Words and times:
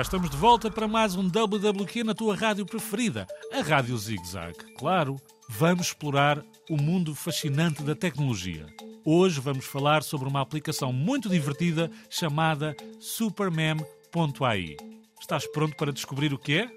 cá 0.00 0.02
estamos 0.02 0.30
de 0.30 0.36
volta 0.38 0.70
para 0.70 0.88
mais 0.88 1.14
um 1.14 1.28
WWQ 1.28 2.04
na 2.04 2.14
tua 2.14 2.34
rádio 2.34 2.64
preferida, 2.64 3.26
a 3.52 3.60
Rádio 3.60 3.98
Zig 3.98 4.26
Zag. 4.26 4.54
Claro, 4.78 5.16
vamos 5.46 5.88
explorar 5.88 6.42
o 6.70 6.76
mundo 6.80 7.14
fascinante 7.14 7.82
da 7.82 7.94
tecnologia. 7.94 8.64
Hoje 9.04 9.40
vamos 9.40 9.66
falar 9.66 10.02
sobre 10.02 10.26
uma 10.26 10.40
aplicação 10.40 10.90
muito 10.90 11.28
divertida 11.28 11.90
chamada 12.08 12.74
Supermem.ai. 12.98 14.76
Estás 15.20 15.46
pronto 15.52 15.76
para 15.76 15.92
descobrir 15.92 16.32
o 16.32 16.38
que 16.38 16.60
é? 16.60 16.70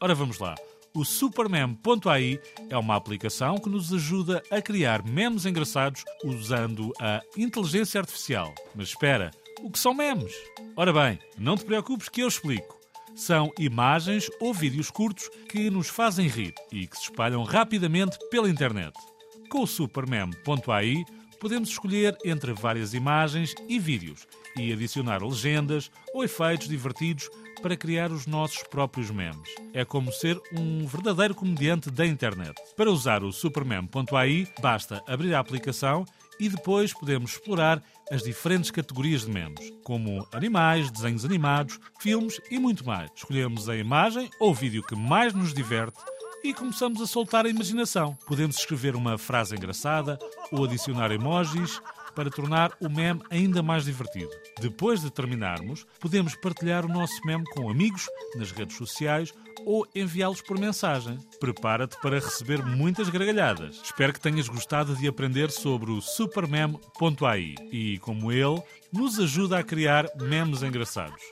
Ora 0.00 0.14
vamos 0.14 0.38
lá. 0.38 0.54
O 0.94 1.04
Supermem.ai 1.04 2.40
é 2.70 2.78
uma 2.78 2.94
aplicação 2.94 3.58
que 3.58 3.68
nos 3.68 3.92
ajuda 3.92 4.40
a 4.52 4.62
criar 4.62 5.04
memes 5.04 5.46
engraçados 5.46 6.04
usando 6.24 6.92
a 7.00 7.22
inteligência 7.36 8.00
artificial. 8.00 8.54
Mas 8.72 8.90
espera, 8.90 9.32
o 9.62 9.70
que 9.70 9.78
são 9.78 9.94
memes? 9.94 10.32
Ora 10.76 10.92
bem, 10.92 11.18
não 11.36 11.56
te 11.56 11.64
preocupes 11.64 12.08
que 12.08 12.20
eu 12.20 12.28
explico. 12.28 12.78
São 13.14 13.52
imagens 13.58 14.30
ou 14.40 14.54
vídeos 14.54 14.90
curtos 14.90 15.28
que 15.48 15.70
nos 15.70 15.88
fazem 15.88 16.28
rir 16.28 16.54
e 16.70 16.86
que 16.86 16.96
se 16.96 17.04
espalham 17.04 17.42
rapidamente 17.42 18.16
pela 18.30 18.48
internet. 18.48 18.94
Com 19.48 19.62
o 19.62 19.66
Supermem.ai 19.66 21.04
podemos 21.40 21.68
escolher 21.70 22.16
entre 22.24 22.52
várias 22.52 22.94
imagens 22.94 23.54
e 23.68 23.78
vídeos 23.78 24.26
e 24.56 24.72
adicionar 24.72 25.22
legendas 25.22 25.90
ou 26.12 26.24
efeitos 26.24 26.68
divertidos 26.68 27.28
para 27.62 27.76
criar 27.76 28.12
os 28.12 28.26
nossos 28.26 28.62
próprios 28.64 29.10
memes. 29.10 29.48
É 29.72 29.84
como 29.84 30.12
ser 30.12 30.40
um 30.52 30.86
verdadeiro 30.86 31.34
comediante 31.34 31.90
da 31.90 32.06
internet. 32.06 32.54
Para 32.76 32.90
usar 32.90 33.24
o 33.24 33.32
Supermem.ai, 33.32 34.46
basta 34.60 35.02
abrir 35.06 35.34
a 35.34 35.40
aplicação 35.40 36.04
e 36.40 36.48
depois 36.48 36.92
podemos 36.92 37.32
explorar 37.32 37.82
as 38.10 38.22
diferentes 38.22 38.70
categorias 38.70 39.22
de 39.22 39.30
memes, 39.30 39.72
como 39.84 40.26
animais, 40.32 40.90
desenhos 40.90 41.24
animados, 41.24 41.78
filmes 42.00 42.40
e 42.50 42.58
muito 42.58 42.86
mais. 42.86 43.10
Escolhemos 43.14 43.68
a 43.68 43.76
imagem 43.76 44.30
ou 44.40 44.54
vídeo 44.54 44.82
que 44.82 44.96
mais 44.96 45.34
nos 45.34 45.52
diverte 45.52 45.98
e 46.44 46.54
começamos 46.54 47.00
a 47.00 47.06
soltar 47.06 47.46
a 47.46 47.48
imaginação. 47.48 48.16
Podemos 48.26 48.56
escrever 48.56 48.94
uma 48.94 49.18
frase 49.18 49.54
engraçada 49.54 50.18
ou 50.52 50.64
adicionar 50.64 51.10
emojis 51.10 51.80
para 52.18 52.30
tornar 52.30 52.72
o 52.80 52.88
meme 52.88 53.22
ainda 53.30 53.62
mais 53.62 53.84
divertido. 53.84 54.28
Depois 54.60 55.00
de 55.00 55.08
terminarmos, 55.08 55.86
podemos 56.00 56.34
partilhar 56.34 56.84
o 56.84 56.88
nosso 56.88 57.24
meme 57.24 57.44
com 57.52 57.70
amigos 57.70 58.08
nas 58.34 58.50
redes 58.50 58.76
sociais 58.76 59.32
ou 59.64 59.86
enviá-los 59.94 60.42
por 60.42 60.58
mensagem. 60.58 61.16
Prepara-te 61.38 61.96
para 62.00 62.18
receber 62.18 62.60
muitas 62.60 63.08
gargalhadas. 63.08 63.80
Espero 63.84 64.12
que 64.12 64.18
tenhas 64.18 64.48
gostado 64.48 64.96
de 64.96 65.06
aprender 65.06 65.52
sobre 65.52 65.92
o 65.92 66.00
supermeme.ai 66.00 67.54
e, 67.70 68.00
como 68.00 68.32
ele, 68.32 68.60
nos 68.92 69.20
ajuda 69.20 69.60
a 69.60 69.62
criar 69.62 70.08
memes 70.16 70.64
engraçados. 70.64 71.22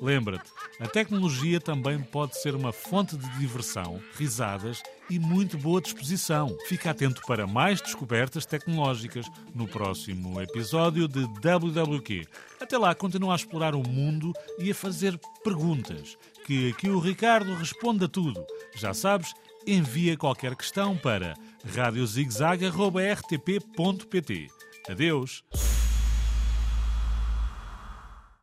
Lembra-te, 0.00 0.48
a 0.78 0.86
tecnologia 0.86 1.60
também 1.60 2.00
pode 2.00 2.40
ser 2.40 2.54
uma 2.54 2.72
fonte 2.72 3.16
de 3.16 3.38
diversão, 3.38 4.00
risadas 4.16 4.80
e 5.10 5.18
muito 5.18 5.58
boa 5.58 5.80
disposição. 5.80 6.56
Fica 6.66 6.90
atento 6.90 7.22
para 7.26 7.46
mais 7.46 7.80
descobertas 7.80 8.44
tecnológicas 8.46 9.26
no 9.54 9.68
próximo 9.68 10.40
episódio 10.40 11.06
de 11.08 11.26
WWQ. 11.40 12.26
Até 12.60 12.78
lá, 12.78 12.94
continua 12.94 13.34
a 13.34 13.36
explorar 13.36 13.74
o 13.74 13.88
mundo 13.88 14.32
e 14.58 14.70
a 14.70 14.74
fazer 14.74 15.18
perguntas, 15.42 16.16
que 16.44 16.70
aqui 16.70 16.88
o 16.88 16.98
Ricardo 16.98 17.54
responde 17.54 18.04
a 18.04 18.08
tudo. 18.08 18.44
Já 18.76 18.94
sabes, 18.94 19.34
envia 19.66 20.16
qualquer 20.16 20.54
questão 20.54 20.96
para 20.96 21.34
radiozigzag.rtp.pt. 21.74 24.48
Adeus! 24.88 25.42